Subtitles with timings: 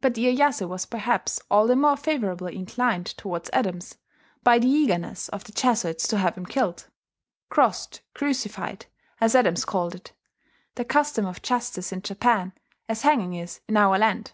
[0.00, 3.96] But Iyeyasu was perhaps all the more favourably inclined towards Adams
[4.42, 6.86] by the eagerness of the Jesuits to have him killed
[7.50, 8.86] "crossed [crucified],"
[9.20, 10.12] as Adams called it,
[10.76, 12.54] "the custome of iustice in Japan,
[12.88, 14.32] as hanging is in our land."